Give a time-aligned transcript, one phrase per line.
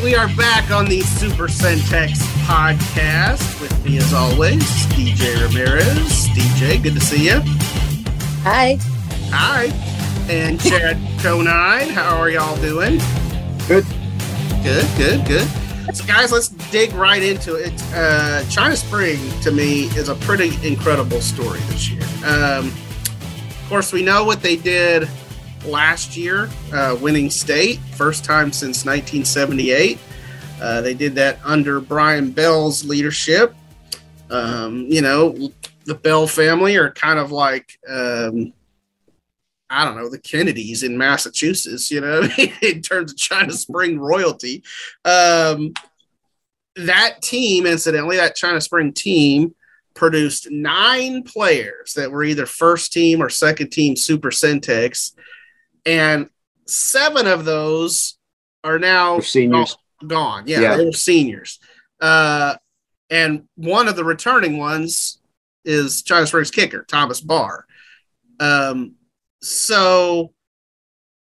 [0.00, 2.12] right, we are back on the Super Centex
[2.44, 6.28] podcast with me, as always, DJ Ramirez.
[6.28, 7.40] DJ, good to see you.
[8.42, 8.78] Hi.
[9.30, 9.66] Hi.
[10.28, 11.88] And Chad Conine.
[11.88, 12.98] How are y'all doing?
[13.66, 13.84] Good.
[14.62, 15.48] Good, good, good.
[15.94, 17.72] So, guys, let's dig right into it.
[17.94, 22.02] Uh, China Spring, to me, is a pretty incredible story this year.
[22.24, 25.08] Um, of course, we know what they did
[25.64, 29.98] last year, uh, winning state, first time since 1978.
[30.60, 33.54] Uh, they did that under Brian Bell's leadership.
[34.30, 35.50] Um, you know,
[35.84, 38.52] the Bell family are kind of like, um,
[39.68, 42.28] I don't know, the Kennedys in Massachusetts, you know,
[42.62, 44.62] in terms of China Spring royalty.
[45.04, 45.72] Um,
[46.76, 49.54] that team, incidentally, that China Spring team
[49.94, 55.12] produced nine players that were either first team or second team Super Centex
[55.86, 56.28] and
[56.66, 58.18] seven of those
[58.64, 59.76] are now They're seniors.
[60.06, 60.44] Gone.
[60.46, 60.76] Yeah, Yeah.
[60.76, 61.58] they're seniors.
[62.00, 62.56] Uh,
[63.10, 65.20] and one of the returning ones
[65.64, 67.66] is China Springs kicker Thomas Barr.
[68.38, 68.94] Um,
[69.42, 70.32] so,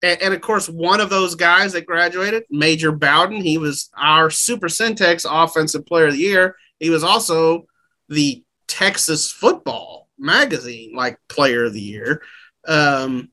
[0.03, 4.31] and, and of course, one of those guys that graduated, Major Bowden, he was our
[4.31, 6.57] Super Centex Offensive Player of the Year.
[6.79, 7.67] He was also
[8.09, 12.23] the Texas Football Magazine like Player of the Year.
[12.67, 13.31] Um,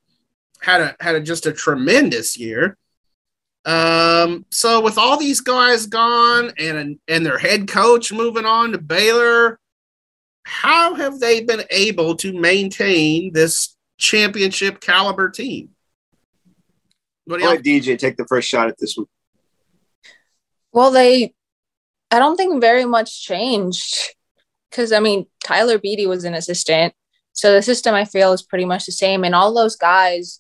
[0.66, 2.75] had a had a, just a tremendous year.
[3.66, 8.80] Um, so with all these guys gone and and their head coach moving on to
[8.80, 9.59] Baylor,
[10.44, 15.69] how have they been able to maintain this championship caliber team?
[17.25, 19.07] What do I'll y'all let DJ take the first shot at this one.
[20.72, 21.33] Well, they,
[22.09, 24.16] I don't think very much changed
[24.72, 26.94] because I mean, Tyler Beatty was an assistant.
[27.33, 29.23] So the system I feel is pretty much the same.
[29.23, 30.39] And all those guys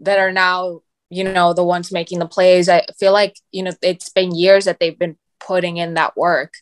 [0.00, 3.72] that are now, you know, the ones making the plays, I feel like, you know,
[3.82, 6.54] it's been years that they've been putting in that work.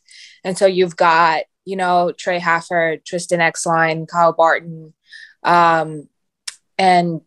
[0.45, 4.95] And so you've got, you know, Trey Hafford, Tristan Exline, Kyle Barton,
[5.43, 6.09] um,
[6.79, 7.21] and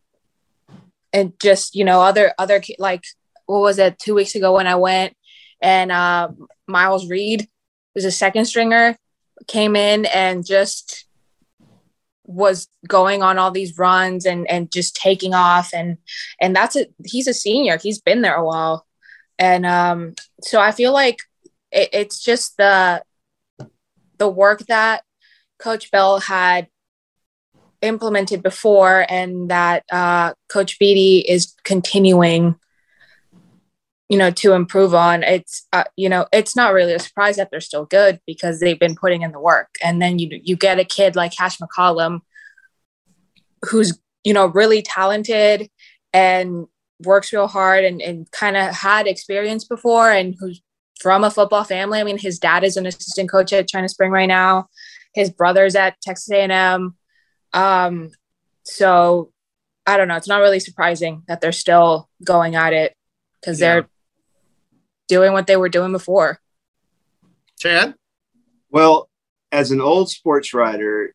[1.14, 3.04] and just you know other other like
[3.46, 5.16] what was it two weeks ago when I went
[5.62, 6.30] and uh,
[6.68, 7.48] Miles Reed
[7.94, 8.96] was a second stringer
[9.48, 11.06] came in and just
[12.32, 15.74] was going on all these runs and and just taking off.
[15.74, 15.98] And
[16.40, 17.78] and that's it he's a senior.
[17.78, 18.86] He's been there a while.
[19.38, 21.20] And um so I feel like
[21.72, 23.04] it, it's just the
[24.18, 25.04] the work that
[25.58, 26.68] Coach Bell had
[27.82, 32.56] implemented before and that uh, Coach Beatty is continuing,
[34.12, 35.24] you know, to improve on.
[35.24, 38.78] It's, uh, you know, it's not really a surprise that they're still good because they've
[38.78, 39.70] been putting in the work.
[39.82, 42.20] And then you you get a kid like Cash McCollum,
[43.70, 45.70] who's you know really talented
[46.12, 46.68] and
[47.06, 50.62] works real hard and, and kind of had experience before and who's
[51.00, 52.02] from a football family.
[52.02, 54.68] I mean, his dad is an assistant coach at China Spring right now.
[55.16, 56.96] His brother's at Texas A&M.
[57.54, 58.10] Um,
[58.64, 59.32] so
[59.88, 60.18] I don't know.
[60.18, 62.94] It's not really surprising that they're still going at it
[63.40, 63.74] because Yeah.
[63.74, 63.88] they're
[65.12, 66.40] doing what they were doing before.
[67.60, 67.96] Chad?
[68.70, 69.10] Well,
[69.52, 71.14] as an old sports writer,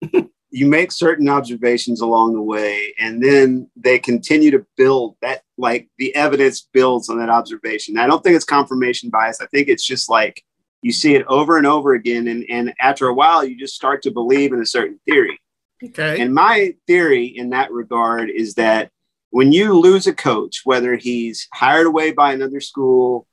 [0.50, 5.88] you make certain observations along the way, and then they continue to build that, like
[5.98, 7.98] the evidence builds on that observation.
[7.98, 9.40] I don't think it's confirmation bias.
[9.40, 10.44] I think it's just like
[10.82, 12.28] you see it over and over again.
[12.28, 15.40] And, and after a while, you just start to believe in a certain theory.
[15.82, 16.20] Okay.
[16.20, 18.92] And my theory in that regard is that
[19.36, 23.26] when you lose a coach, whether he's hired away by another school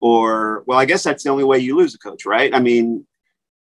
[0.00, 2.54] or, well, I guess that's the only way you lose a coach, right?
[2.54, 3.04] I mean,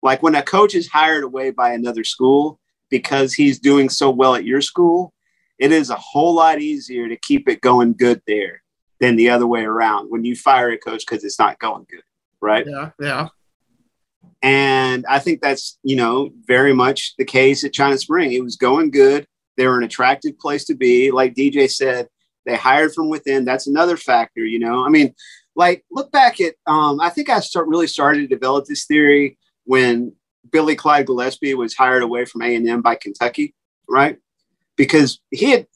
[0.04, 2.60] like when a coach is hired away by another school
[2.92, 5.12] because he's doing so well at your school,
[5.58, 8.62] it is a whole lot easier to keep it going good there
[9.00, 12.04] than the other way around when you fire a coach because it's not going good,
[12.42, 12.68] right?
[12.68, 13.30] yeah, yeah.
[14.44, 18.34] And I think that's, you know, very much the case at China Spring.
[18.34, 19.26] It was going good.
[19.58, 21.12] They were an attractive place to be.
[21.12, 22.08] Like DJ said,
[22.46, 23.44] they hired from within.
[23.44, 24.86] That's another factor, you know.
[24.86, 25.14] I mean,
[25.56, 29.38] like look back at um, I think I start really started to develop this theory
[29.66, 30.14] when
[30.52, 33.54] Billy Clyde Gillispie was hired away from A&M by Kentucky,
[33.90, 34.18] right?
[34.78, 35.68] Because he had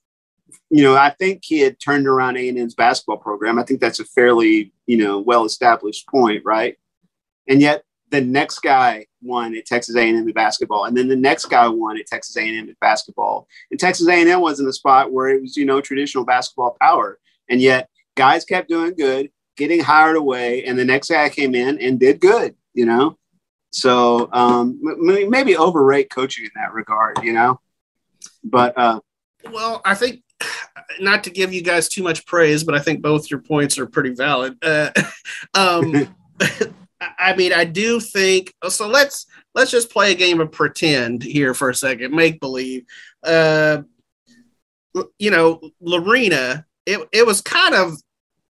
[0.69, 3.59] you know, I think he had turned around A&M's basketball program.
[3.59, 6.77] I think that's a fairly, you know, well-established point, right?
[7.47, 11.45] And yet the next guy won at Texas A&M in basketball, and then the next
[11.45, 13.47] guy won at Texas A&M at basketball.
[13.71, 17.17] And Texas A&M was in a spot where it was, you know, traditional basketball power,
[17.49, 21.79] and yet guys kept doing good, getting hired away, and the next guy came in
[21.79, 23.17] and did good, you know.
[23.71, 24.79] So um,
[25.29, 27.61] maybe overrate coaching in that regard, you know.
[28.43, 28.99] But uh,
[29.49, 30.23] Well, I think
[30.99, 33.85] not to give you guys too much praise, but I think both your points are
[33.85, 34.57] pretty valid.
[34.61, 34.91] Uh,
[35.53, 36.13] um,
[37.01, 38.87] I mean, I do think so.
[38.87, 39.25] Let's
[39.55, 42.85] let's just play a game of pretend here for a second, make believe.
[43.23, 43.83] Uh,
[45.17, 47.93] you know, Lorena, it it was kind of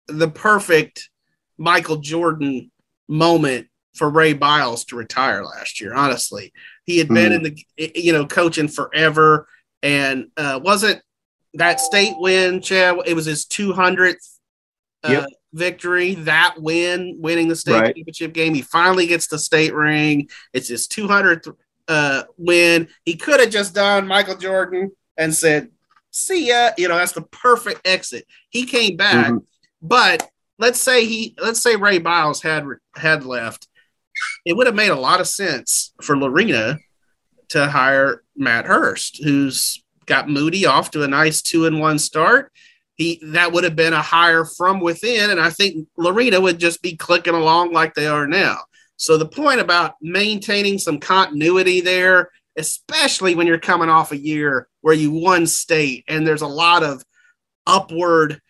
[0.08, 1.08] the perfect
[1.56, 2.70] Michael Jordan
[3.08, 5.94] moment for Ray Biles to retire last year.
[5.94, 6.52] Honestly,
[6.84, 7.36] he had been mm.
[7.36, 9.48] in the you know coaching forever,
[9.82, 11.00] and uh, wasn't
[11.54, 12.96] that state win, Chad?
[13.06, 14.16] It was his 200th uh,
[15.10, 15.26] yep.
[15.52, 16.14] victory.
[16.14, 17.94] That win, winning the state right.
[17.94, 18.54] championship game.
[18.54, 20.28] He finally gets the state ring.
[20.52, 21.54] It's his 200th
[21.88, 22.88] uh, win.
[23.04, 25.70] He could have just done Michael Jordan and said,
[26.10, 28.26] "See ya." You know, that's the perfect exit.
[28.50, 29.38] He came back, mm-hmm.
[29.82, 30.28] but
[30.58, 32.64] let's say he, let's say Ray Biles had
[32.96, 33.68] had left.
[34.44, 36.78] It would have made a lot of sense for Lorena
[37.50, 42.52] to hire Matt Hurst, who's got Moody off to a nice two and one start.
[42.96, 46.82] He that would have been a hire from within, and I think Lorena would just
[46.82, 48.58] be clicking along like they are now.
[48.96, 54.68] So the point about maintaining some continuity there, especially when you're coming off a year
[54.82, 57.02] where you won state and there's a lot of
[57.66, 58.40] upward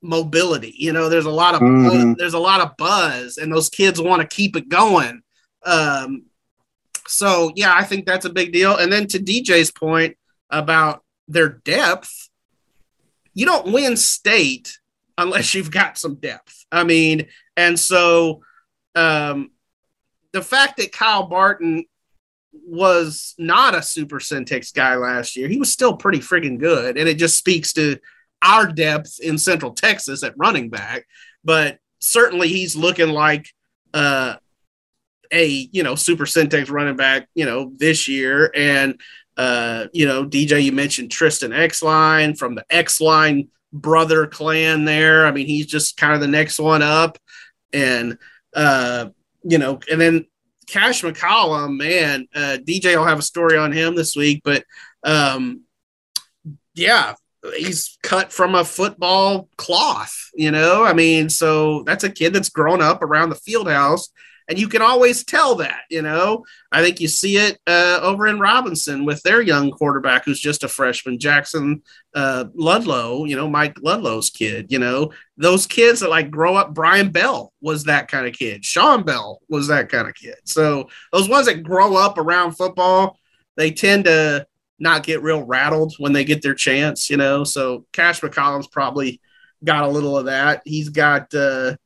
[0.00, 0.74] mobility.
[0.76, 2.12] You know, there's a lot of mm-hmm.
[2.18, 5.22] there's a lot of buzz, and those kids want to keep it going.
[5.66, 6.26] Um,
[7.08, 8.76] so yeah, I think that's a big deal.
[8.76, 10.16] And then to DJ's point,
[10.50, 12.30] about their depth,
[13.38, 14.80] you don't win state
[15.16, 16.66] unless you've got some depth.
[16.72, 18.42] I mean, and so
[18.96, 19.52] um,
[20.32, 21.84] the fact that Kyle Barton
[22.52, 26.98] was not a super Centex guy last year, he was still pretty friggin' good.
[26.98, 28.00] And it just speaks to
[28.42, 31.06] our depth in Central Texas at running back.
[31.44, 33.54] But certainly he's looking like
[33.94, 34.34] uh,
[35.32, 38.50] a, you know, super Centex running back, you know, this year.
[38.52, 39.00] And
[39.38, 45.26] uh, you know, DJ, you mentioned Tristan Exline from the Exline brother clan there.
[45.26, 47.18] I mean, he's just kind of the next one up.
[47.72, 48.18] And,
[48.54, 49.10] uh,
[49.44, 50.26] you know, and then
[50.66, 54.64] Cash McCollum, man, uh, DJ will have a story on him this week, but
[55.04, 55.62] um,
[56.74, 57.14] yeah,
[57.56, 60.84] he's cut from a football cloth, you know.
[60.84, 64.10] I mean, so that's a kid that's grown up around the field house
[64.48, 66.44] and you can always tell that, you know.
[66.72, 70.64] I think you see it uh, over in Robinson with their young quarterback who's just
[70.64, 71.82] a freshman, Jackson
[72.14, 76.72] uh, Ludlow, you know, Mike Ludlow's kid, you know, those kids that like grow up.
[76.72, 78.64] Brian Bell was that kind of kid.
[78.64, 80.36] Sean Bell was that kind of kid.
[80.44, 83.18] So those ones that grow up around football,
[83.56, 84.46] they tend to
[84.78, 87.44] not get real rattled when they get their chance, you know.
[87.44, 89.20] So Cash McCollum's probably
[89.62, 90.62] got a little of that.
[90.64, 91.76] He's got, uh,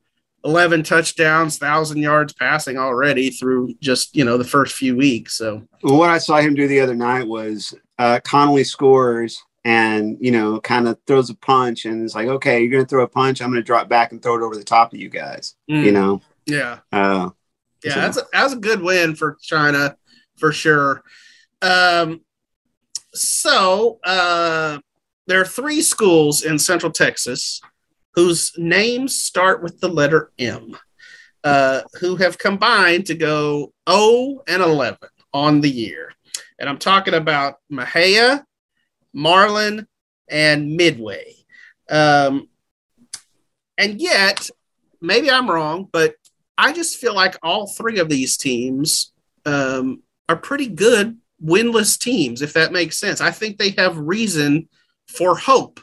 [0.44, 5.34] 11 touchdowns, 1,000 yards passing already through just, you know, the first few weeks.
[5.34, 10.16] So, well, what I saw him do the other night was uh, Connally scores and,
[10.20, 13.04] you know, kind of throws a punch and it's like, okay, you're going to throw
[13.04, 13.40] a punch.
[13.40, 15.84] I'm going to drop back and throw it over the top of you guys, mm.
[15.84, 16.20] you know?
[16.46, 16.78] Yeah.
[16.90, 17.30] Uh,
[17.84, 17.94] yeah.
[17.94, 18.00] So.
[18.00, 19.96] That's, a, that's a good win for China
[20.36, 21.02] for sure.
[21.60, 22.22] Um,
[23.14, 24.78] so, uh,
[25.28, 27.60] there are three schools in Central Texas
[28.14, 30.76] whose names start with the letter M,
[31.44, 34.99] uh, who have combined to go 0 and 11
[35.32, 36.12] on the year.
[36.59, 38.45] And I'm talking about Mexia,
[39.12, 39.87] Marlin,
[40.28, 41.35] and Midway.
[41.90, 42.49] Um,
[43.78, 44.49] and yet,
[45.00, 46.14] maybe I'm wrong, but
[46.57, 49.12] I just feel like all three of these teams
[49.45, 53.21] um, are pretty good winless teams, if that makes sense.
[53.21, 54.69] I think they have reason
[55.09, 55.81] for hope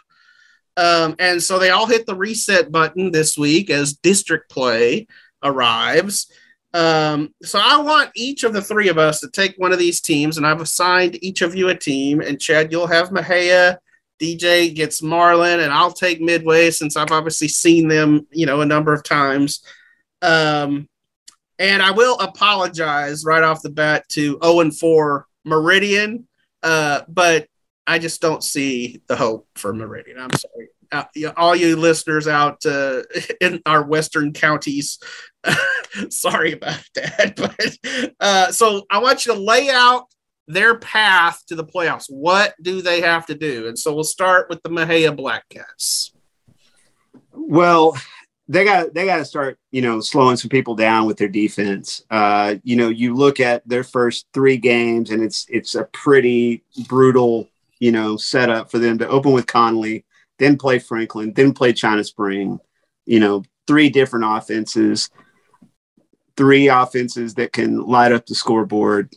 [0.80, 5.08] um, and so they all hit the reset button this week as district play
[5.44, 6.32] arrives.
[6.74, 10.00] Um, so I want each of the three of us to take one of these
[10.00, 12.22] teams, and I've assigned each of you a team.
[12.22, 13.78] And Chad, you'll have Mexia.
[14.22, 18.66] DJ gets Marlin, and I'll take Midway since I've obviously seen them, you know, a
[18.66, 19.62] number of times.
[20.22, 20.88] Um,
[21.58, 26.26] and I will apologize right off the bat to 0 and 4 Meridian,
[26.64, 27.48] uh, but
[27.90, 30.20] I just don't see the hope for Meridian.
[30.20, 30.70] I'm sorry.
[30.92, 33.02] Uh, all you listeners out uh,
[33.42, 35.00] in our western counties,
[36.10, 37.34] sorry about that.
[37.36, 40.06] But uh, so I want you to lay out
[40.48, 42.06] their path to the playoffs.
[42.10, 43.68] What do they have to do?
[43.68, 46.12] And so we'll start with the Mexia Black Cats.
[47.34, 47.98] Well,
[48.48, 52.04] they got they got to start, you know, slowing some people down with their defense.
[52.12, 56.64] Uh, you know, you look at their first three games, and it's it's a pretty
[56.88, 60.04] brutal you know, set up for them to open with Connally,
[60.38, 62.60] then play Franklin, then play China Spring,
[63.06, 65.10] you know, three different offenses,
[66.38, 69.14] three offenses that can light up the scoreboard.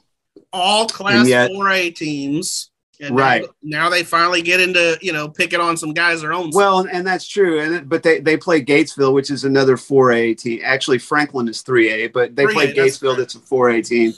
[0.53, 2.71] All class yet, 4A teams.
[3.01, 3.43] And Right.
[3.63, 6.51] now, now they finally get into you know picking on some guys their own.
[6.53, 7.61] Well, and that's true.
[7.61, 10.61] And but they they play Gatesville, which is another 4A team.
[10.63, 13.09] Actually, Franklin is 3A, but they 3A, play Gatesville.
[13.11, 13.19] right.
[13.19, 14.13] That's a 4A team.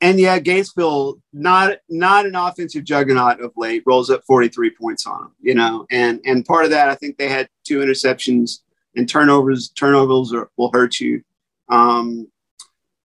[0.00, 3.82] And yeah, Gatesville not not an offensive juggernaut of late.
[3.84, 5.86] Rolls up 43 points on them, you know.
[5.90, 8.60] And and part of that, I think they had two interceptions
[8.94, 9.70] and turnovers.
[9.70, 11.22] Turnovers are, will hurt you.
[11.68, 12.28] Um,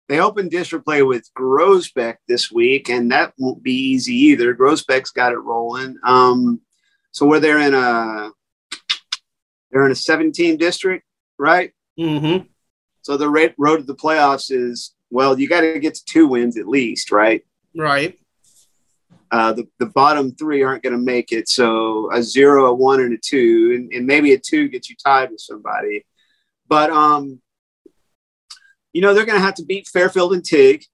[0.07, 4.53] they opened district play with Groesbeck this week, and that won't be easy either.
[4.53, 5.97] Groesbeck's got it rolling.
[6.03, 6.61] Um,
[7.11, 8.29] so where they're in a
[9.71, 11.05] they're in a 17 district,
[11.37, 11.71] right?
[11.99, 12.45] Mm-hmm.
[13.01, 16.27] So the rate, road to the playoffs is well, you got to get to two
[16.27, 17.45] wins at least, right?
[17.75, 18.17] Right.
[19.31, 21.49] Uh, the, the bottom three aren't going to make it.
[21.49, 24.95] So a zero, a one, and a two, and, and maybe a two gets you
[24.95, 26.05] tied with somebody.
[26.67, 27.41] But um,
[28.93, 30.85] you know they're going to have to beat Fairfield and Teague.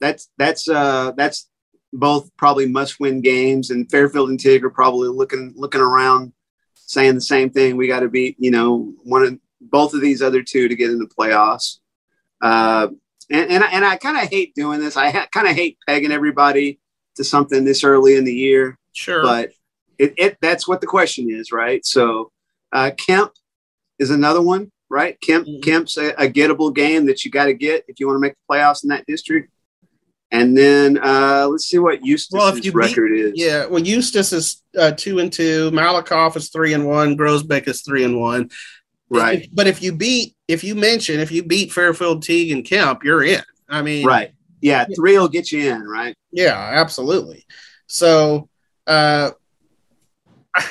[0.00, 1.48] That's that's uh, that's
[1.92, 6.32] both probably must-win games, and Fairfield and Teague are probably looking looking around,
[6.74, 7.76] saying the same thing.
[7.76, 10.90] We got to beat you know one of both of these other two to get
[10.90, 11.78] in the playoffs.
[12.42, 12.88] Uh,
[13.30, 14.96] and and I, and I kind of hate doing this.
[14.96, 16.78] I ha- kind of hate pegging everybody
[17.16, 19.22] to something this early in the year, Sure.
[19.22, 19.50] but
[19.98, 21.84] it, it that's what the question is, right?
[21.86, 22.30] So
[22.72, 23.32] uh, Kemp
[23.98, 25.20] is another one, right?
[25.20, 25.62] Kemp Mhm.
[25.62, 28.34] Kemp's a, a gettable game that you got to get if you want to make
[28.34, 29.50] the playoffs in that district.
[30.32, 33.32] And then uh, let's see what Eustace's Well, if you beat- record is.
[33.36, 33.66] yeah.
[33.66, 35.70] Well, Eustace is uh, two and two.
[35.70, 37.16] Malakoff is three and one.
[37.16, 38.50] Groesbeck is three and one.
[39.10, 43.04] Right, But if you beat, if you mention, if you beat Fairfield, Teague, and Kemp,
[43.04, 43.42] you're in.
[43.68, 44.32] I mean, right.
[44.60, 46.16] Yeah, three will get you in, right?
[46.32, 47.44] Yeah, absolutely.
[47.86, 48.48] So,
[48.86, 49.32] uh,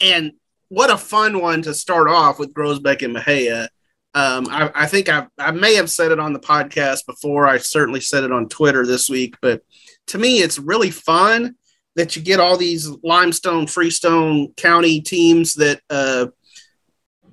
[0.00, 0.32] and
[0.68, 3.68] what a fun one to start off with Groesbeck and Mexia.
[4.14, 7.46] Um, I, I think I, I may have said it on the podcast before.
[7.46, 9.62] I certainly said it on Twitter this week, but
[10.08, 11.56] to me, it's really fun
[11.94, 16.26] that you get all these limestone, freestone county teams that, uh,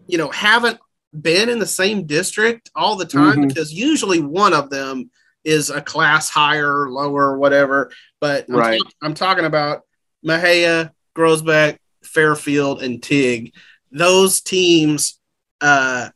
[0.09, 0.79] you know, haven't
[1.21, 3.47] been in the same district all the time Mhm.
[3.47, 5.09] because usually one of them
[5.43, 7.91] is a class higher, lower, whatever.
[8.19, 8.79] But I'm, Right.
[8.83, 9.81] talk- I'm talking about
[10.25, 13.53] Mexia, Groesbeck, Fairfield, and Teague.
[13.91, 15.15] Those teams
[15.61, 16.09] uh,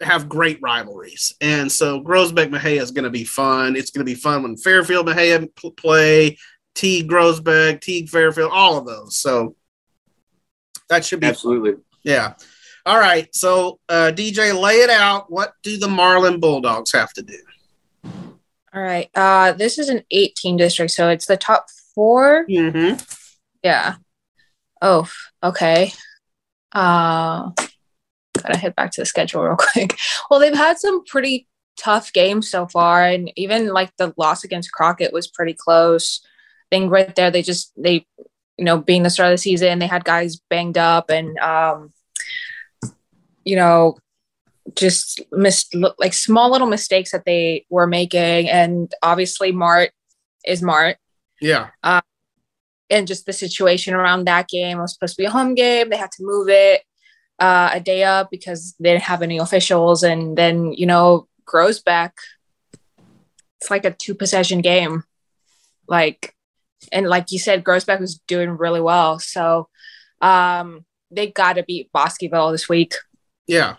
[0.00, 3.76] have great rivalries, and so Groesbeck Mexia is going to be fun.
[3.76, 6.36] It's going to be fun when Fairfield Mexia pl- play.
[6.74, 9.16] Teague Groesbeck, Teague Fairfield, all of those.
[9.16, 9.54] So
[10.88, 11.74] that should be Absolutely.
[12.02, 12.34] yeah.
[12.86, 13.34] All right.
[13.34, 15.30] So uh, DJ, lay it out.
[15.30, 17.38] What do the Marlin Bulldogs have to do?
[18.72, 19.10] All right.
[19.14, 22.46] Uh, this is an 18 district, so it's the top four.
[22.46, 23.02] Mm-hmm.
[23.62, 23.96] Yeah.
[24.80, 25.08] Oh,
[25.42, 25.92] okay.
[26.72, 27.50] Uh,
[28.40, 29.96] gotta head back to the schedule real quick.
[30.30, 34.72] Well, they've had some pretty tough games so far, and even like the loss against
[34.72, 36.20] Crockett was pretty close.
[36.24, 38.06] I think right there they just they,
[38.56, 41.92] you know, being the start of the season, they had guys banged up and um,
[43.44, 43.96] you know,
[44.74, 49.90] just missed like small little mistakes that they were making, and obviously Mart
[50.44, 50.96] is Mart.
[51.40, 51.70] Yeah.
[52.90, 55.88] and just the situation around that game it was supposed to be a home game.
[55.88, 56.82] They had to move it
[57.38, 60.02] uh, a day up because they didn't have any officials.
[60.02, 62.12] And then you know Groesbeck
[63.60, 65.04] it's like a two possession game.
[65.86, 66.34] Like
[66.92, 69.18] and like you said Groesbeck was doing really well.
[69.18, 69.68] So
[70.20, 72.94] um they got to beat Bosqueville this week
[73.50, 73.76] Yeah.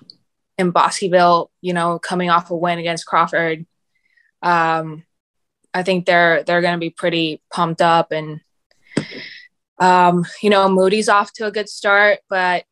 [0.58, 3.66] in Bosqueville, you know, coming off a win against Crawford.
[4.42, 5.04] Um,
[5.74, 8.42] I think they're they're going to be pretty pumped up, and
[9.80, 12.66] um, you know, Moody's off to a good start, but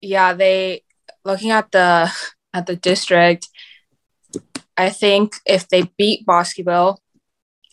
[0.00, 0.82] yeah, they
[1.24, 2.10] looking at the
[2.52, 3.48] at the district.
[4.76, 7.00] I think if they beat Bosqueville,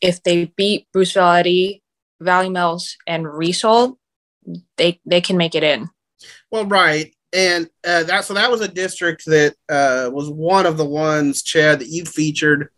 [0.01, 1.81] if they beat Bruceville Eddy,
[2.19, 3.97] Valley Mills, and Riesel,
[4.77, 5.89] they they can make it in.
[6.51, 7.13] Well, right.
[7.31, 11.43] And uh, that so that was a district that uh, was one of the ones,
[11.43, 12.69] Chad, that you featured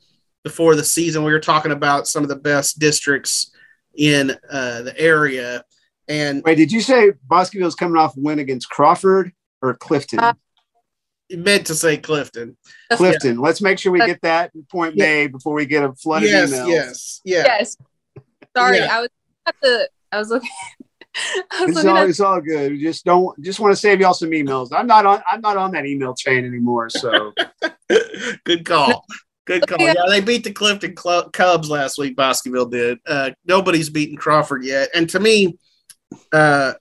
[0.44, 1.24] before the season.
[1.24, 3.52] We were talking about some of the best districts
[3.96, 5.64] in uh, the area,
[6.08, 9.32] and Wait, did you say Bosqueville's coming off a win against Crawford
[9.62, 10.20] or Clifton?
[10.20, 10.34] Uh,
[11.30, 12.58] meant to say Clifton.
[12.92, 13.40] Clifton.
[13.40, 15.06] Let's make sure we get that point Yeah.
[15.06, 16.68] made before we get a flood Yes, of emails.
[16.70, 17.44] yes, yeah.
[17.46, 17.78] Yes.
[18.56, 18.98] Sorry, Yeah.
[18.98, 19.10] I was
[19.46, 19.90] at the.
[20.12, 20.50] I was looking.
[21.52, 22.72] I was It's looking all, it's all good.
[22.72, 24.70] We just don't just want to save y'all some emails.
[24.72, 26.90] I'm not on I'm not on that email chain anymore.
[26.90, 27.34] So
[28.46, 29.06] Good call.
[29.46, 29.80] Good call.
[29.80, 32.16] Yeah, they beat the Clifton Cl- Cubs last week.
[32.16, 33.00] Bosqueville did.
[33.06, 34.90] Uh, nobody's beaten Crawford yet.
[34.94, 35.58] And to me,
[36.32, 36.74] uh,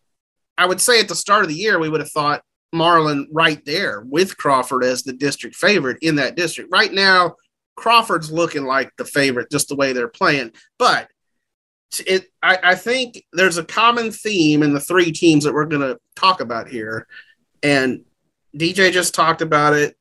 [0.58, 3.64] I would say at the start of the year, we would have thought Marlin right
[3.64, 6.70] there with Crawford as the district favorite in that district.
[6.70, 7.34] Right now,
[7.76, 10.52] Crawford's looking like the favorite just the way they're playing.
[10.78, 11.08] But
[12.06, 15.82] it I, I think there's a common theme in the three teams that we're going
[15.82, 17.06] to talk about here,
[17.62, 18.04] and
[18.56, 19.96] DJ just talked about it.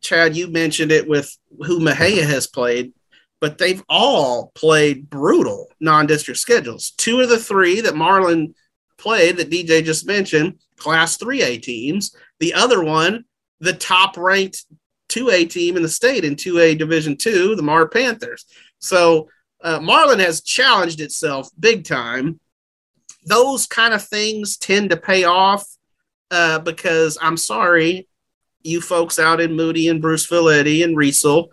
[0.00, 2.92] Chad, you mentioned it with who Mexia has played,
[3.40, 6.92] but they've all played brutal non-district schedules.
[6.92, 8.54] Two of the three that Marlin
[8.96, 12.14] played that DJ just mentioned, class 3A teams.
[12.40, 13.24] The other one,
[13.60, 14.64] the top ranked
[15.08, 18.44] 2A team in the state in 2A Division 2, the Mart Panthers.
[18.78, 19.28] So
[19.60, 22.40] uh, Marlin has challenged itself big time.
[23.24, 25.66] Those kind of things tend to pay off
[26.30, 28.08] uh, because I'm sorry,
[28.62, 31.48] you folks out in Moody and Bruceville Eddy and Riesel,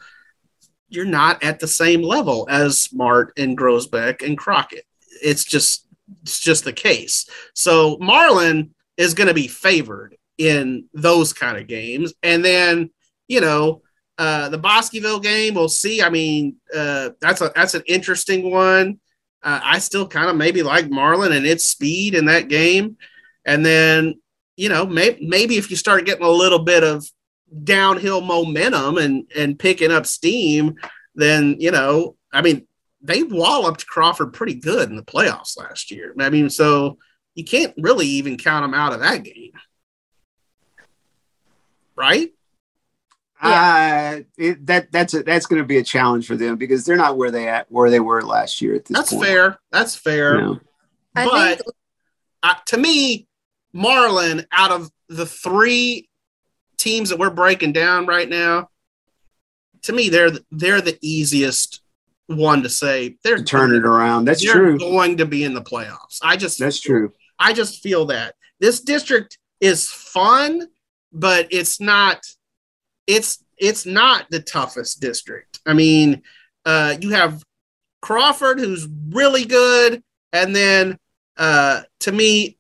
[0.90, 4.86] you're not at the same level as Mart and Groesbeck and Crockett.
[5.22, 5.88] It's just
[6.22, 7.28] it's just the case.
[7.54, 12.92] So Marlin is going to be favored in those kind of games, and then
[13.28, 13.82] you know
[14.18, 16.02] uh, the Bosqueville game, we'll see.
[16.02, 19.00] I mean, uh, that's a that's an interesting one.
[19.44, 22.98] Uh, I still kind of maybe like Marlin and its speed in that game,
[23.46, 24.20] and then
[24.56, 27.06] you know may, maybe if you start getting a little bit of
[27.64, 30.76] downhill momentum and and picking up steam,
[31.14, 32.68] then you know, I mean,
[33.02, 36.14] they walloped Crawford pretty good in the playoffs last year.
[36.20, 36.98] I mean, so
[37.36, 39.52] you can't really even count them out of that game,
[41.98, 42.30] right?
[43.46, 44.16] Yeah.
[44.18, 46.96] Uh, it, that that's a, that's going to be a challenge for them because they're
[46.96, 48.76] not where they at where they were last year.
[48.76, 49.26] At this that's point.
[49.26, 49.60] fair.
[49.72, 50.36] That's fair.
[50.36, 50.60] You know?
[51.14, 51.62] but think-
[52.44, 53.28] uh, to me,
[53.74, 56.10] Marlin, out of the three
[56.78, 58.70] teams that we're breaking down right now,
[59.84, 61.82] to me, they're they're the easiest
[62.28, 64.26] one to say they're to turn it around.
[64.26, 64.80] That's they're true.
[64.80, 66.20] Going to be in the playoffs.
[66.22, 67.14] I just that's true.
[67.38, 70.68] I just feel that this district is fun,
[71.12, 72.26] but it's not
[73.08, 75.60] it's it's not the toughest district.
[75.66, 76.24] I mean,
[76.66, 77.44] uh, you have
[78.02, 80.98] Crawford, who's really good, and then
[81.38, 82.58] uh, to me,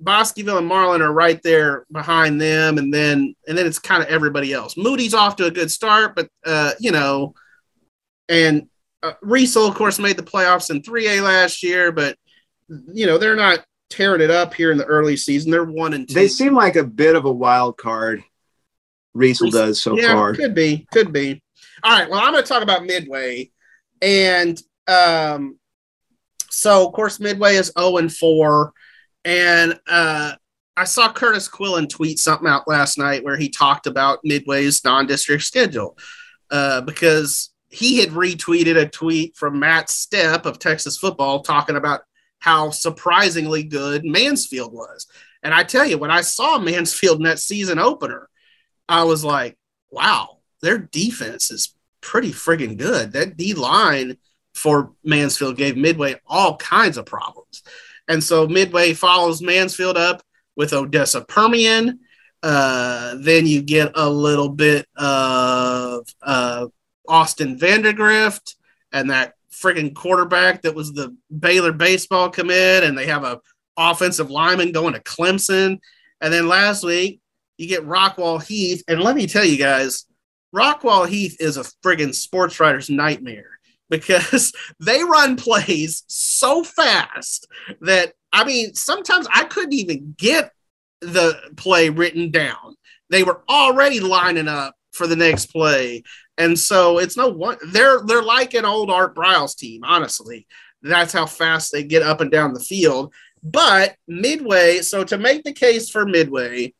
[0.00, 4.08] Bosqueville and Marlin are right there behind them, and then and then it's kind of
[4.08, 4.76] everybody else.
[4.76, 7.34] Moody's off to a good start, but uh, you know,
[8.28, 8.68] and
[9.02, 12.16] uh, Riesel, of course, made the playoffs in 3A last year, but
[12.92, 15.50] you know they're not tearing it up here in the early season.
[15.50, 16.14] They're one and two.
[16.14, 18.22] They seem like a bit of a wild card.
[19.16, 20.34] Riesel does so yeah, far.
[20.34, 21.42] Could be, could be.
[21.82, 22.08] All right.
[22.08, 23.50] Well, I'm going to talk about Midway,
[24.02, 25.58] and um,
[26.50, 28.72] so of course Midway is 0 and 4,
[29.24, 30.34] and uh,
[30.76, 35.42] I saw Curtis Quillen tweet something out last night where he talked about Midway's non-district
[35.42, 35.96] schedule
[36.50, 42.02] uh, because he had retweeted a tweet from Matt Stepp of Texas Football talking about
[42.38, 45.06] how surprisingly good Mansfield was.
[45.42, 48.28] And I tell you, when I saw Mansfield in that season opener,
[48.88, 49.56] I was like,
[49.90, 53.12] wow, their defense is pretty friggin' good.
[53.12, 54.16] That D line
[54.54, 57.62] for Mansfield gave Midway all kinds of problems.
[58.08, 60.22] And so Midway follows Mansfield up
[60.54, 62.00] with Odessa Permian.
[62.42, 66.66] Uh, then you get a little bit of uh,
[67.08, 68.56] Austin Vandegrift
[68.92, 73.40] and that friggin' quarterback that was the Baylor baseball commit, and they have a
[73.76, 75.80] offensive lineman going to Clemson.
[76.20, 77.20] And then last week,
[77.56, 78.82] you get Rockwall Heath.
[78.88, 80.06] And let me tell you guys,
[80.54, 83.58] Rockwall Heath is a friggin' sports writer's nightmare
[83.90, 87.46] because they run plays so fast
[87.80, 90.52] that I mean, sometimes I couldn't even get
[91.00, 92.76] the play written down.
[93.10, 96.02] They were already lining up for the next play.
[96.36, 100.46] And so it's no one they're they're like an old Art Briles team, honestly.
[100.82, 103.14] That's how fast they get up and down the field.
[103.42, 106.74] But Midway, so to make the case for Midway,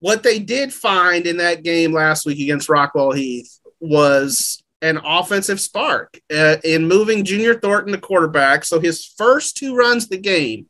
[0.00, 5.60] what they did find in that game last week against Rockwall Heath was an offensive
[5.60, 8.64] spark uh, in moving Junior Thornton to quarterback.
[8.64, 10.66] So his first two runs the game,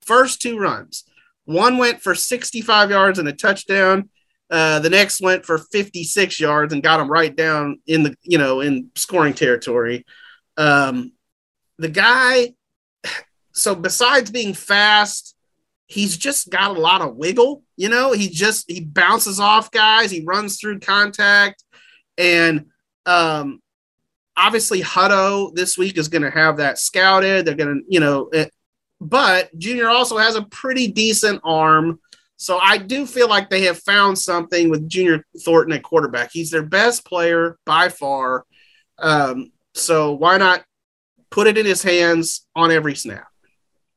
[0.00, 1.04] first two runs,
[1.44, 4.10] one went for 65 yards and a touchdown.
[4.50, 8.38] Uh, the next went for 56 yards and got him right down in the you
[8.38, 10.06] know in scoring territory.
[10.56, 11.12] Um,
[11.78, 12.54] the guy,
[13.52, 15.34] so besides being fast,
[15.88, 17.64] he's just got a lot of wiggle.
[17.76, 21.64] You know, he just he bounces off guys, he runs through contact,
[22.16, 22.66] and
[23.06, 23.60] um,
[24.36, 27.44] obviously Hutto this week is going to have that scouted.
[27.44, 28.52] They're going to, you know, it,
[29.00, 31.98] but Junior also has a pretty decent arm.
[32.36, 36.30] So I do feel like they have found something with Junior Thornton at quarterback.
[36.32, 38.44] He's their best player by far.
[38.98, 40.64] Um, so why not
[41.30, 43.26] put it in his hands on every snap?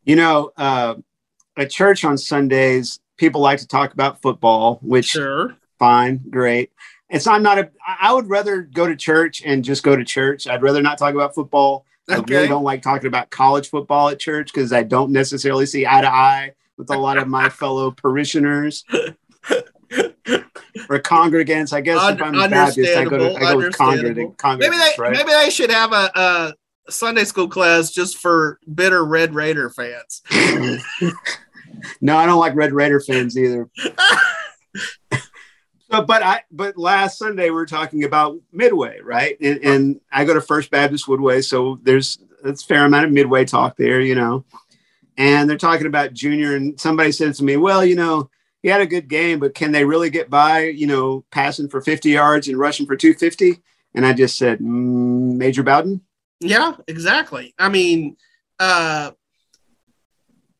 [0.03, 0.95] You know, uh,
[1.61, 5.55] at church on Sundays, people like to talk about football, which sure.
[5.79, 6.71] fine, great.
[7.09, 7.69] It's I'm not a.
[7.85, 10.47] I would rather go to church and just go to church.
[10.47, 11.85] I'd rather not talk about football.
[12.09, 15.85] I really don't like talking about college football at church because I don't necessarily see
[15.85, 19.15] eye to eye with a lot of my fellow parishioners or
[20.99, 21.73] congregants.
[21.73, 24.91] I guess if I'm Un- Baptist, I go to, I go with congregant, Maybe they
[24.97, 25.11] right?
[25.11, 30.21] maybe they should have a, a Sunday school class just for bitter Red Raider fans.
[32.01, 33.69] no, I don't like Red Raider fans either.
[35.91, 39.35] So, but I but last Sunday we were talking about Midway, right?
[39.41, 43.43] And, and I go to First Baptist Woodway, so there's a fair amount of Midway
[43.43, 44.45] talk there, you know.
[45.17, 48.29] And they're talking about Junior, and somebody said to me, "Well, you know,
[48.63, 51.81] he had a good game, but can they really get by, you know, passing for
[51.81, 53.61] 50 yards and rushing for 250?"
[53.93, 56.01] And I just said, mm, "Major Bowden."
[56.39, 57.53] Yeah, exactly.
[57.59, 58.15] I mean,
[58.59, 59.11] uh,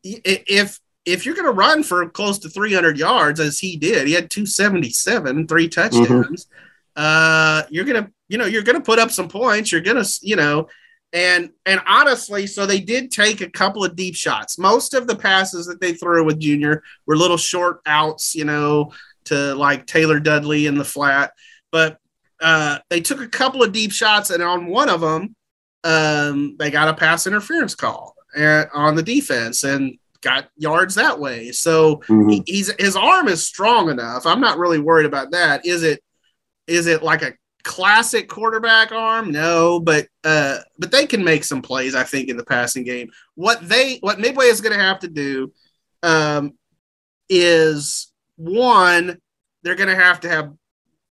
[0.04, 4.14] if if you're going to run for close to 300 yards as he did, he
[4.14, 6.48] had 277, three touchdowns.
[6.96, 9.72] Uh, you're gonna, you know, you're gonna put up some points.
[9.72, 10.68] You're gonna, you know,
[11.14, 14.58] and and honestly, so they did take a couple of deep shots.
[14.58, 18.92] Most of the passes that they threw with Junior were little short outs, you know,
[19.26, 21.32] to like Taylor Dudley in the flat,
[21.72, 21.98] but
[22.42, 25.36] uh, they took a couple of deep shots, and on one of them,
[25.84, 31.20] um, they got a pass interference call uh, on the defense and got yards that
[31.20, 31.52] way.
[31.52, 34.26] So he, he's his arm is strong enough.
[34.26, 35.66] I'm not really worried about that.
[35.66, 36.02] Is it
[36.68, 39.32] is it like a classic quarterback arm?
[39.32, 41.96] No, but uh, but they can make some plays.
[41.96, 43.10] I think in the passing game.
[43.36, 45.52] What they what Midway is going to have to do
[46.04, 46.54] um,
[47.30, 49.20] is one
[49.64, 50.54] they're going to have to have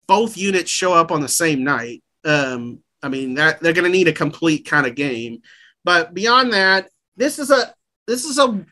[0.07, 2.03] both units show up on the same night.
[2.25, 5.42] Um, I mean that they're going to need a complete kind of game.
[5.85, 7.75] But beyond that, this is a
[8.11, 8.64] this is a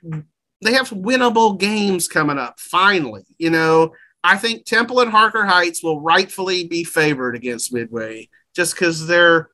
[0.62, 2.58] they have winnable games coming up.
[2.58, 3.92] Finally, you know,
[4.24, 9.50] I think Temple and Harker Heights will rightfully be favored against Midway just because they're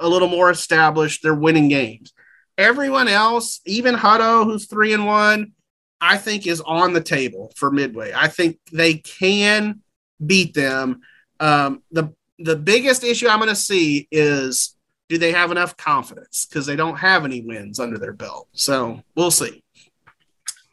[0.00, 1.22] a little more established.
[1.22, 2.14] They're winning games.
[2.56, 5.52] Everyone else, even Hutto, who's three and one,
[6.00, 8.12] I think is on the table for Midway.
[8.14, 9.82] I think they can
[10.24, 11.02] beat them.
[11.38, 14.75] Um, the the biggest issue I'm going to see is
[15.08, 18.48] do they have enough confidence because they don't have any wins under their belt.
[18.52, 19.62] So we'll see.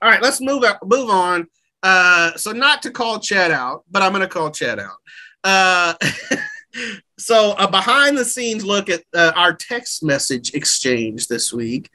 [0.02, 1.48] All right, let's move move on.
[1.82, 4.98] Uh, so not to call Chad out, but I'm going to call Chad out.
[5.43, 5.93] Uh,
[7.17, 11.89] so a behind the scenes look at uh, our text message exchange this week.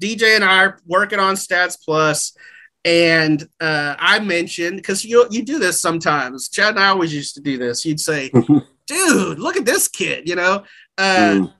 [0.00, 2.36] DJ and I are working on Stats Plus,
[2.84, 6.48] and uh, I mentioned because you you do this sometimes.
[6.48, 7.84] Chad and I always used to do this.
[7.84, 8.30] You'd say,
[8.86, 10.64] "Dude, look at this kid," you know.
[10.98, 11.52] Uh, Mm.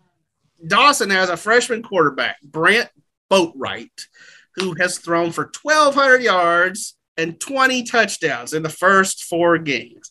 [0.67, 2.89] Dawson has a freshman quarterback, Brant
[3.31, 4.07] Boatwright,
[4.57, 10.11] who has thrown for 1,200 yards and 20 touchdowns in the first four games.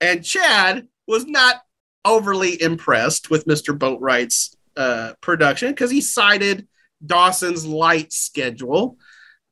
[0.00, 1.62] And Chad was not
[2.04, 3.78] overly impressed with Mr.
[3.78, 6.66] Boatwright's uh, production because he cited
[7.04, 8.96] Dawson's light schedule.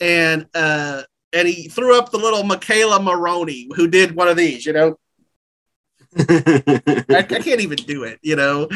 [0.00, 4.66] And uh, and he threw up the little McKayla Maroney, who did one of these,
[4.66, 4.98] you know.
[6.18, 8.68] I, I can't even do it, you know.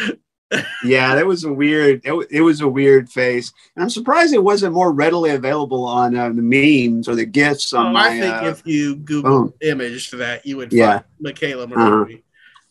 [0.84, 2.02] Yeah, that was a weird.
[2.04, 6.16] It, it was a weird face, and I'm surprised it wasn't more readily available on
[6.16, 8.08] uh, the memes or the gifs on Oh, my.
[8.08, 9.52] I think uh, if you Google phone.
[9.62, 11.00] image that, you would Yeah.
[11.22, 12.22] find McKayla Maroney.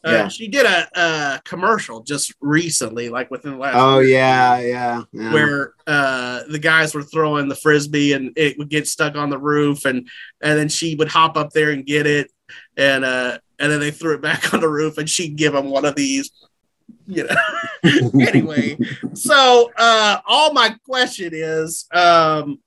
[0.05, 0.27] Uh, Yeah.
[0.27, 3.75] She did a, a commercial just recently, like within the last.
[3.77, 5.33] oh year, yeah, yeah, yeah.
[5.33, 9.39] Where uh, the guys were throwing the frisbee and it would get stuck on the
[9.39, 10.07] roof, and
[10.41, 12.31] and then she would hop up there and get it,
[12.77, 15.69] and uh, and then they threw it back on the roof, and she'd give them
[15.69, 16.31] one of these,
[17.07, 18.21] you know.
[18.27, 18.77] anyway,
[19.13, 22.59] so uh, all my question is, um,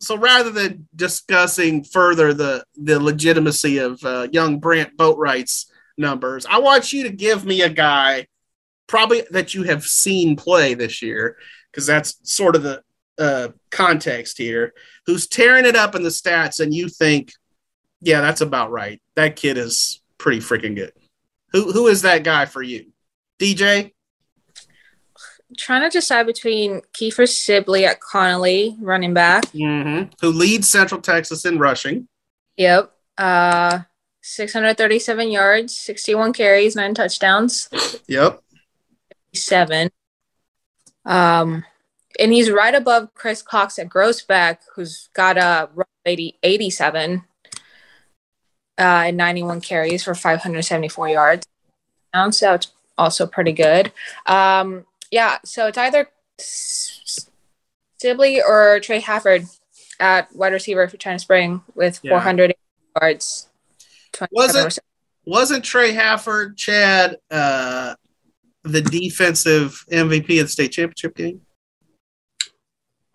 [0.00, 6.58] so rather than discussing further the the legitimacy of uh, young Brant Boatwright's numbers, I
[6.58, 8.26] want you to give me a guy
[8.86, 11.36] probably that you have seen play this year,
[11.70, 12.82] because that's sort of the
[13.18, 14.74] uh, context here,
[15.06, 17.32] who's tearing it up in the stats, and you think,
[18.00, 19.00] yeah, that's about right.
[19.14, 20.92] That kid is pretty freaking good.
[21.52, 22.91] Who who is that guy for you,
[23.42, 23.92] DJ?
[25.58, 29.44] Trying to decide between Kiefer Sibley at Connally, running back.
[29.46, 30.12] Mm-hmm.
[30.20, 32.08] Who leads Central Texas in rushing?
[32.56, 32.92] Yep.
[33.18, 33.80] Uh,
[34.22, 37.68] 637 yards, 61 carries, nine touchdowns,
[38.06, 38.40] Yep.
[39.34, 39.90] seven.
[41.04, 41.64] Um,
[42.18, 47.24] and he's right above Chris Cox at Groesbeck, who's got a rough 80, 87
[48.78, 51.46] uh, and 91 carries for 574 yards.
[52.30, 53.92] So it's also pretty good.
[54.26, 57.28] Um, yeah, so it's either S-
[57.98, 59.46] Sibley or Trey Hafford
[60.00, 62.10] at wide receiver for China Spring with Yeah.
[62.12, 62.54] 400
[63.00, 63.48] yards.
[64.30, 64.78] Was 27%.
[65.24, 67.94] Wasn't Trey Hafford, Chad, uh,
[68.64, 71.42] the defensive MVP of the state championship game?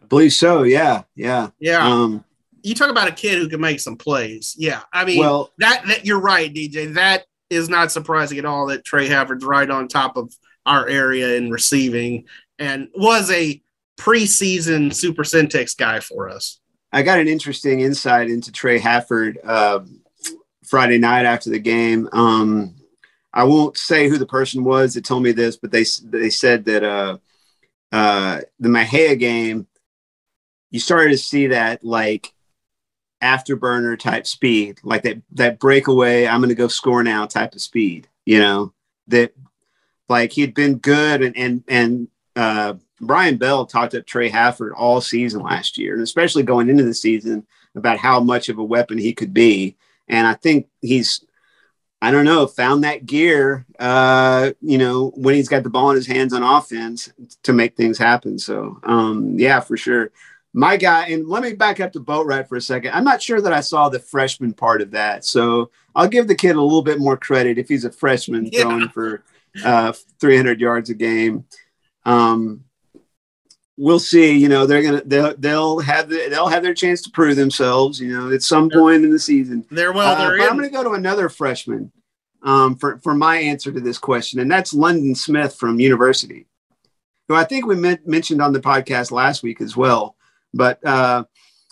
[0.01, 0.63] I believe so.
[0.63, 1.85] Yeah, yeah, Yeah.
[1.85, 2.23] Um,
[2.63, 4.55] you talk about a kid who can make some plays.
[4.57, 4.81] Yeah.
[4.91, 6.93] I mean, well, that, that you're right, DJ.
[6.95, 10.33] That is not surprising at all that Trey Hafford's right on top of
[10.65, 12.25] our area in receiving
[12.59, 13.61] and was a
[13.97, 16.59] preseason Super Centex guy for us.
[16.91, 19.79] I got an interesting insight into Trey Hafford uh,
[20.65, 22.07] Friday night after the game.
[22.11, 22.75] Um,
[23.33, 26.65] I won't say who the person was that told me this, but they they said
[26.65, 27.17] that uh,
[27.91, 29.67] uh, the Mexia game,
[30.71, 32.33] you started to see that like
[33.21, 36.27] afterburner type speed, like that that breakaway.
[36.27, 38.07] I'm going to go score now type of speed.
[38.25, 38.73] You know
[39.07, 39.33] that
[40.09, 45.01] like he'd been good and and and uh, Brian Bell talked up Trey Hafford all
[45.01, 48.97] season last year, and especially going into the season about how much of a weapon
[48.97, 49.75] he could be.
[50.07, 51.23] And I think he's,
[52.01, 55.95] I don't know, found that gear, uh, you know, when he's got the ball in
[55.95, 57.11] his hands on offense
[57.43, 58.39] to make things happen.
[58.39, 60.11] So, um, yeah, for sure.
[60.53, 62.91] My guy, and let me back up to Boatwright for a second.
[62.93, 65.23] I'm not sure that I saw the freshman part of that.
[65.25, 68.61] So I'll give the kid a little bit more credit if he's a freshman Yeah.
[68.63, 69.23] throwing for
[69.63, 71.45] uh, 300 yards a game.
[72.05, 72.63] Um,
[73.77, 74.35] we'll see.
[74.37, 77.99] You know, they're gonna they'll they'll have the, they'll have their chance to prove themselves.
[77.99, 79.65] You know, at some point in the season.
[79.69, 81.91] They're well, Uh, they're I'm going to go to another freshman
[82.43, 86.47] um, for for my answer to this question, and that's London Smith from University,
[87.27, 90.15] who I think we men- mentioned on the podcast last week as well.
[90.57, 91.23] But uh,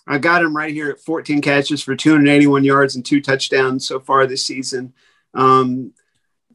[0.08, 4.00] I got him right here at 14 catches for 281 yards and two touchdowns so
[4.00, 4.94] far this season.
[5.34, 5.94] Um,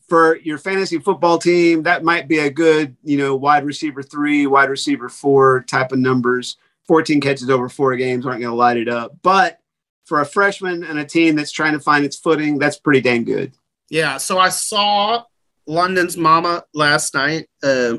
[0.08, 4.46] for your fantasy football team, that might be a good, you know, wide receiver three,
[4.46, 6.56] wide receiver four type of numbers.
[6.88, 9.16] 14 catches over four games aren't going to light it up.
[9.22, 9.60] But
[10.06, 13.22] for a freshman and a team that's trying to find its footing, that's pretty dang
[13.22, 13.52] good.
[13.88, 14.16] Yeah.
[14.16, 15.22] So I saw
[15.66, 17.48] London's mama last night.
[17.62, 17.98] Uh,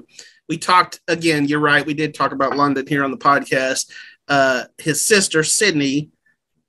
[0.50, 1.48] we talked again.
[1.48, 1.86] You're right.
[1.86, 3.90] We did talk about London here on the podcast.
[4.28, 6.10] Uh, his sister Sydney,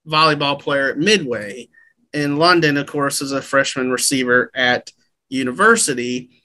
[0.06, 1.68] volleyball player at Midway,
[2.12, 4.90] and London, of course, is a freshman receiver at
[5.28, 6.42] University.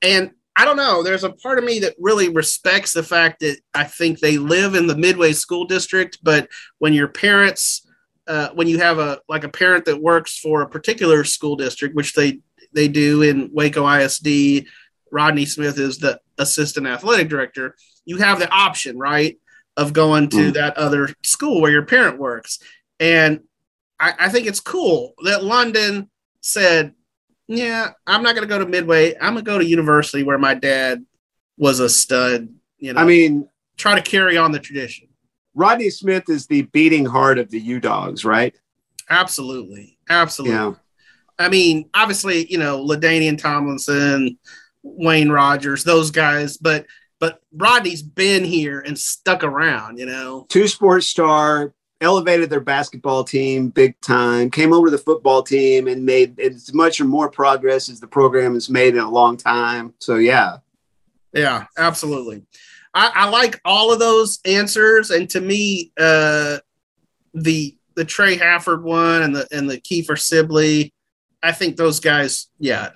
[0.00, 1.02] And I don't know.
[1.02, 4.74] There's a part of me that really respects the fact that I think they live
[4.74, 7.86] in the Midway School District, but when your parents
[8.26, 11.94] uh, when you have a like a parent that works for a particular school district,
[11.94, 12.38] which they
[12.72, 14.66] they do in Waco ISD,
[15.10, 17.76] Rodney Smith is the assistant athletic director.
[18.04, 19.38] You have the option, right,
[19.76, 20.54] of going to Mm.
[20.54, 22.58] that other school where your parent works,
[23.00, 23.40] and
[23.98, 26.92] I, I think it's cool that London said,
[27.48, 29.14] "Yeah, I'm not going to go to Midway.
[29.14, 31.04] I'm going to go to university where my dad
[31.56, 35.08] was a stud." You know, I mean, try to carry on the tradition.
[35.54, 38.54] Rodney Smith is the beating heart of the U Dogs, right?
[39.10, 40.56] Absolutely, absolutely.
[40.56, 40.74] Yeah.
[41.38, 44.38] I mean, obviously, you know, LaDainian Tomlinson,
[44.82, 46.86] Wayne Rogers, those guys, but
[47.22, 50.44] but Rodney's been here and stuck around, you know.
[50.48, 55.86] Two sports star, elevated their basketball team big time, came over to the football team
[55.86, 59.36] and made as much or more progress as the program has made in a long
[59.36, 59.94] time.
[60.00, 60.56] So, yeah.
[61.32, 62.42] Yeah, absolutely.
[62.92, 66.58] I, I like all of those answers, and to me, uh,
[67.34, 70.92] the the Trey Hafford one and the and the Kiefer Sibley,
[71.40, 72.90] I think those guys, yeah,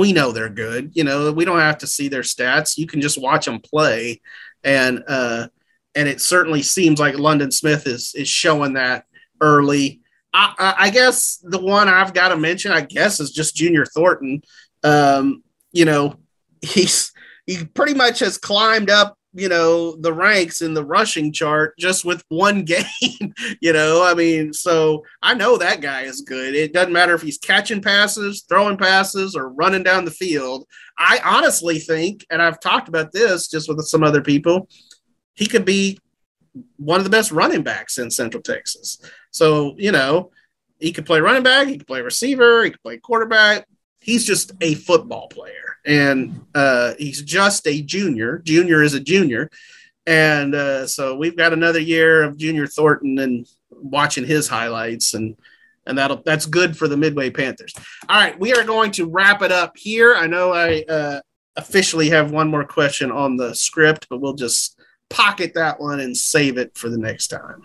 [0.00, 0.92] we know they're good.
[0.94, 4.22] You know, we don't have to see their stats; you can just watch them play,
[4.64, 5.48] and uh,
[5.94, 9.04] and it certainly seems like London Smith is is showing that
[9.42, 10.00] early.
[10.32, 14.42] I, I, guess the one I've got to mention, I guess, is just Junior Thornton.
[14.84, 16.14] Um, you know,
[16.62, 17.12] he's
[17.46, 22.04] he pretty much has climbed up you know the ranks in the rushing chart just
[22.04, 24.02] with one game you know?
[24.04, 26.54] I mean so i know that guy is good.
[26.54, 30.66] It doesn't matter if he's catching passes throwing passes or running down the field.
[30.98, 34.68] I honestly think and i've talked about this just with some other people
[35.34, 35.98] he could be
[36.76, 39.00] one of the best running backs in central texas.
[39.30, 40.30] So you know
[40.78, 43.66] he could play running back he could play receiver he could play quarterback
[44.00, 45.76] he's just a football player.
[45.86, 48.38] And uh, he's just a junior.
[48.38, 49.50] Junior is a junior.
[50.06, 55.14] And uh, so we've got another year of junior thornton and watching his highlights.
[55.14, 55.36] And
[55.86, 57.74] and that'll that's good for the midway panthers.
[58.08, 58.38] All right.
[58.38, 60.14] We are going to wrap it up here.
[60.14, 61.20] I know i uh,
[61.56, 66.16] officially have one more question on the script but we'll just pocket that one and
[66.16, 67.62] save it for the next time.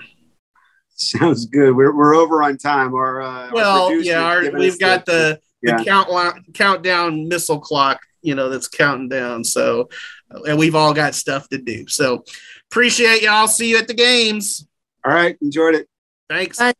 [0.95, 1.75] Sounds good.
[1.75, 2.95] We're, we're over on time.
[2.95, 5.77] Our, uh, well producer's yeah our, we've got the yeah.
[5.77, 9.43] the count countdown missile clock, you know, that's counting down.
[9.43, 9.89] So,
[10.33, 11.87] uh, and we've all got stuff to do.
[11.87, 12.23] So,
[12.71, 13.47] appreciate y'all.
[13.47, 14.67] See you at the games.
[15.05, 15.37] All right.
[15.41, 15.87] Enjoyed it.
[16.29, 16.57] Thanks.
[16.57, 16.73] Bye.